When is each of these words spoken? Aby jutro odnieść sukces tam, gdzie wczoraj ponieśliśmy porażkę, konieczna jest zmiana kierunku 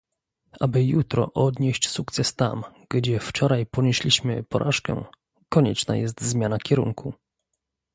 Aby 0.61 0.83
jutro 0.85 1.27
odnieść 1.33 1.87
sukces 1.89 2.35
tam, 2.35 2.63
gdzie 2.89 3.19
wczoraj 3.19 3.65
ponieśliśmy 3.65 4.43
porażkę, 4.43 5.03
konieczna 5.49 5.95
jest 5.95 6.21
zmiana 6.21 6.57
kierunku 6.59 7.13